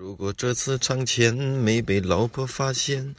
[0.00, 3.14] 如果这次藏钱没被老婆发现，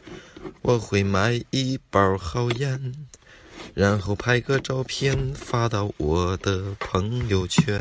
[0.64, 3.08] 我会买一包好烟，
[3.76, 7.80] 然后拍个照片发到我的朋友圈。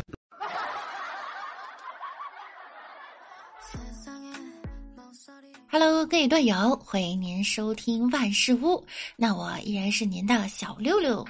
[5.70, 8.84] Hello，各位段友，欢迎您收听万事屋，
[9.16, 11.26] 那我依然是您的小六六。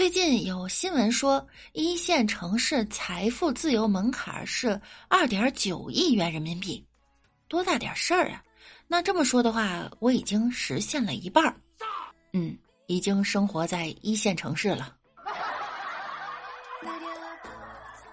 [0.00, 6.82] 最近有新闻说，一线城市财富自由门槛是二点九亿元人民币，
[7.48, 8.42] 多大点事儿啊？
[8.88, 11.54] 那这么说的话，我已经实现了一半儿，
[12.32, 14.96] 嗯，已经生活在一线城市了。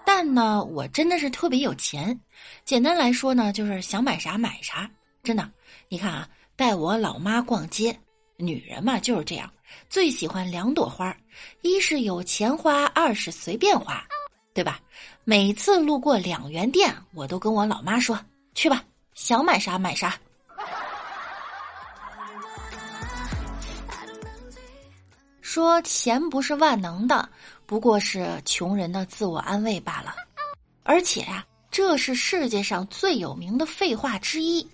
[0.04, 2.20] 但呢，我真的是特别有钱。
[2.66, 4.90] 简单来说呢，就是想买啥买啥。
[5.22, 5.50] 真的，
[5.88, 7.98] 你看啊，带我老妈逛街，
[8.36, 9.50] 女人嘛就是这样。
[9.88, 11.16] 最喜欢两朵花，
[11.62, 14.04] 一是有钱花，二是随便花，
[14.52, 14.80] 对吧？
[15.24, 18.18] 每次路过两元店，我都跟我老妈说
[18.54, 18.82] ：“去吧，
[19.14, 20.18] 想买啥买啥。”
[25.40, 27.28] 说钱不是万能的，
[27.64, 30.14] 不过是穷人的自我安慰罢了。
[30.82, 34.66] 而且呀，这是世界上最有名的废话之一。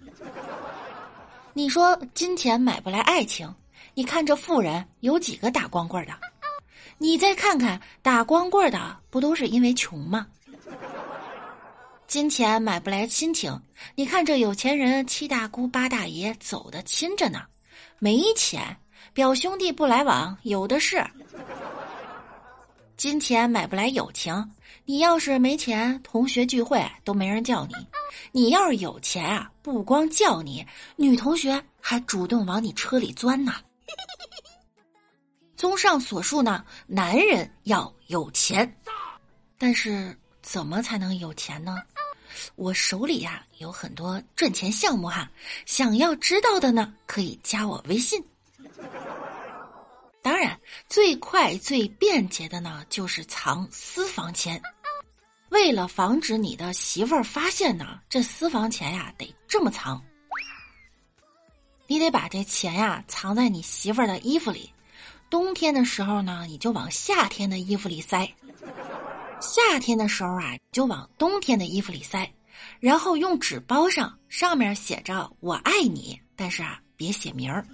[1.52, 3.52] 你说金钱买不来爱情？
[3.94, 6.12] 你看这富人有几个打光棍的？
[6.98, 10.26] 你再看看打光棍的，不都是因为穷吗？
[12.06, 13.56] 金钱买不来亲情，
[13.94, 17.42] 你看这有钱人七大姑八大爷走的亲着呢。
[17.98, 18.76] 没钱，
[19.12, 21.04] 表兄弟不来往，有的是。
[22.96, 24.52] 金钱买不来友情，
[24.84, 27.74] 你要是没钱，同学聚会都没人叫你；
[28.32, 30.64] 你要是有钱啊，不光叫你，
[30.96, 33.54] 女同学还主动往你车里钻呢。
[35.56, 38.76] 综上所述呢，男人要有钱，
[39.56, 41.76] 但是怎么才能有钱呢？
[42.56, 45.30] 我手里呀有很多赚钱项目哈，
[45.66, 48.22] 想要知道的呢可以加我微信。
[50.20, 54.60] 当然，最快最便捷的呢就是藏私房钱。
[55.50, 60.02] 为了防止你的媳妇儿发现呢，这私房钱呀得这么藏。
[61.86, 64.72] 你得把这钱呀藏在你媳妇儿的衣服里，
[65.34, 68.24] 冬天的时候呢，你就往夏天的衣服里塞；
[69.40, 72.32] 夏天的时候啊，就往冬天的衣服里塞，
[72.78, 77.66] 然后用纸包上，上面写着“我爱你”，但是啊，别写名儿。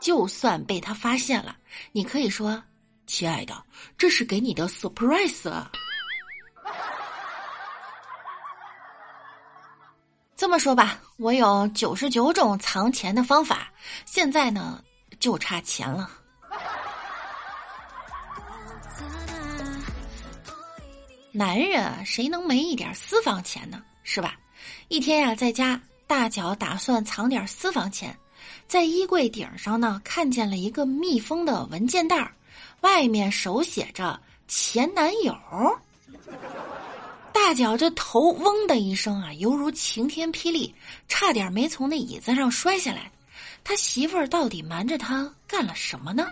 [0.00, 1.54] 就算被他发现了，
[1.92, 2.62] 你可以说
[3.06, 3.62] ：“亲爱的，
[3.98, 5.46] 这是给你的 surprise。”
[10.34, 13.70] 这么说吧，我有九十九种藏钱的方法，
[14.06, 14.82] 现在呢
[15.24, 16.10] 就差钱了。
[21.32, 23.82] 男人，谁能没一点私房钱呢？
[24.02, 24.36] 是吧？
[24.88, 28.14] 一天呀，在家，大脚打算藏点私房钱，
[28.68, 32.30] 在衣柜顶上呢，看见了一个密封的文件袋
[32.82, 35.34] 外面手写着“前男友”。
[37.32, 40.74] 大脚这头嗡的一声啊，犹如晴天霹雳，
[41.08, 43.10] 差点没从那椅子上摔下来。
[43.64, 46.30] 他媳妇儿到底瞒着他干了什么呢？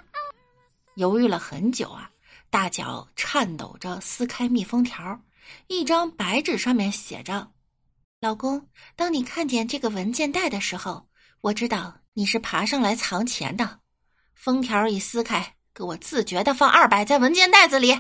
[0.97, 2.11] 犹豫了很久啊，
[2.51, 5.19] 大脚颤抖着撕开密封条，
[5.67, 7.51] 一张白纸上面写着
[8.21, 11.09] ：“老公，当你看见这个文件袋的时候，
[11.41, 13.81] 我知道你是爬上来藏钱的。
[14.35, 17.99] 封条一撕开，给我自觉的放二百在文件袋子里。”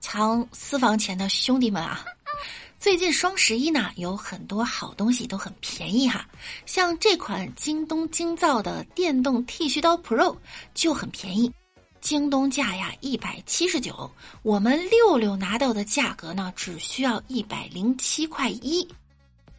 [0.00, 2.02] 藏私房钱的兄弟们啊，
[2.86, 6.24] 最近双十一呢，有很多好东西都很便宜哈。
[6.66, 10.36] 像这款京东精造的电动剃须刀 Pro
[10.72, 11.50] 就很便宜，
[12.00, 14.08] 京东价呀一百七十九，
[14.44, 18.86] 我们六六拿到的价格呢只需要一百零七块一。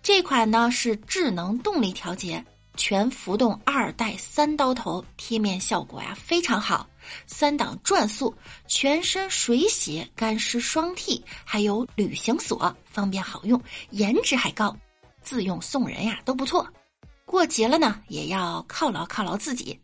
[0.02, 2.42] 这款呢是智能动力调节。
[2.78, 6.88] 全浮动二代三刀头，贴面效果呀非常好，
[7.26, 8.34] 三档转速，
[8.68, 14.74] 全身水洗干湿双剃，还有旅行锁，方便好用，颜值还高，
[15.22, 16.66] 自用送人呀都不错。
[17.26, 19.78] 过节了呢，也要犒劳犒劳自己，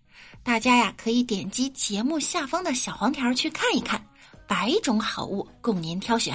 [0.43, 4.01] 大家呀可以点击节目下方的小黄条去看一看，
[4.47, 6.33] 百种好物供您挑选。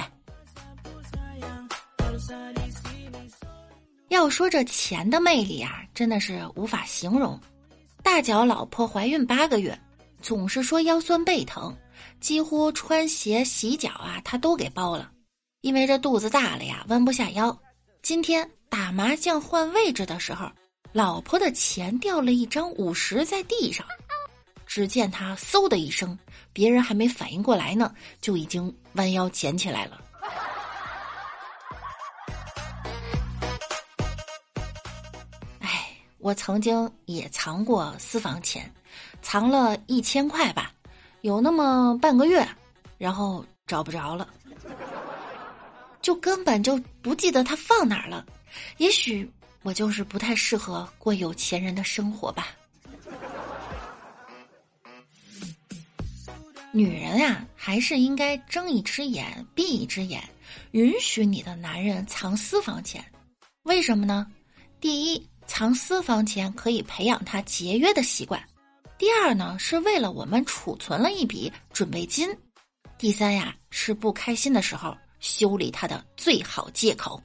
[4.09, 7.39] 要说这钱的魅力啊，真的是无法形容。
[8.03, 9.79] 大脚老婆怀孕八个月，
[10.21, 11.75] 总是说腰酸背疼，
[12.19, 15.11] 几乎穿鞋、洗脚啊，他都给包了。
[15.61, 17.55] 因为这肚子大了呀，弯不下腰。
[18.01, 20.49] 今天打麻将换位置的时候，
[20.91, 23.85] 老婆的钱掉了一张五十在地上，
[24.65, 26.17] 只见他嗖的一声，
[26.51, 30.01] 别人还没反应过来呢，就已经弯腰捡起来了。
[36.29, 38.71] 我曾经也藏过私房钱，
[39.19, 40.71] 藏了一千块吧，
[41.21, 42.47] 有那么半个月，
[42.99, 44.29] 然后找不着了，
[46.03, 48.23] 就根本就不记得他放哪儿了。
[48.77, 49.27] 也许
[49.63, 52.49] 我就是不太适合过有钱人的生活吧。
[56.71, 60.23] 女人呀，还是应该睁一只眼闭一只眼，
[60.73, 63.03] 允许你的男人藏私房钱。
[63.63, 64.27] 为什么呢？
[64.79, 68.39] 第一，藏私房钱可以培养他节约的习惯；
[68.99, 72.29] 第二呢，是为了我们储存了一笔准备金；
[72.99, 77.19] 第三呀，是不开心的时候修理他的最好借口。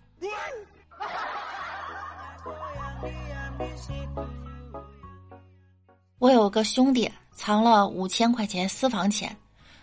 [6.19, 7.13] 我有个兄弟。
[7.37, 9.37] 藏了五千块钱私房钱，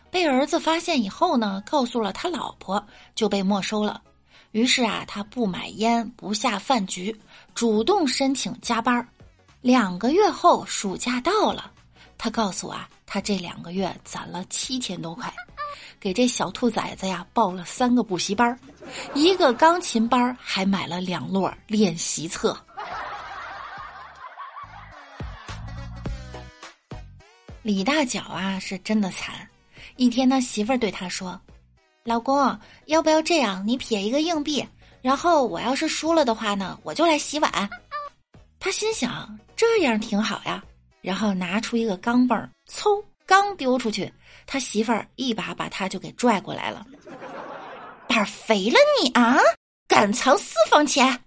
[0.09, 2.81] 被儿子发现以后呢，告诉了他老婆，
[3.13, 4.01] 就被没收了。
[4.51, 7.15] 于是啊，他不买烟，不下饭局，
[7.55, 9.07] 主动申请加班。
[9.61, 11.71] 两个月后，暑假到了，
[12.17, 15.31] 他告诉我啊，他这两个月攒了七千多块，
[15.99, 18.59] 给这小兔崽子呀报了三个补习班，
[19.13, 22.57] 一个钢琴班，还买了两摞练习册。
[27.61, 29.47] 李大脚啊，是真的惨。
[29.95, 31.39] 一天，他媳妇儿对他说
[32.03, 33.63] ：“老公，要不要这样？
[33.65, 34.67] 你撇一个硬币，
[35.03, 37.69] 然后我要是输了的话呢，我就来洗碗。”
[38.59, 40.63] 他心想这样挺好呀，
[41.01, 44.11] 然后拿出一个钢镚儿，嗖，刚丢出去，
[44.47, 46.85] 他媳妇儿一把把他就给拽过来了。
[48.07, 49.37] 胆肥了你啊，
[49.87, 51.19] 敢藏私房钱！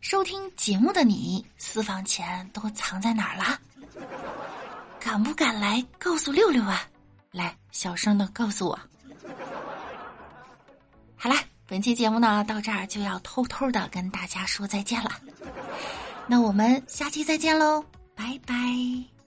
[0.00, 3.58] 收听节目的你，私房钱都藏在哪儿了？
[5.08, 6.86] 敢不敢来告诉六六啊？
[7.30, 8.78] 来，小声的告诉我。
[11.16, 15.10] 好啦，本期节目呢，到这儿就要偷偷的跟大家说再见了。
[16.26, 17.82] 那我们下期再见喽，
[18.14, 19.17] 拜拜。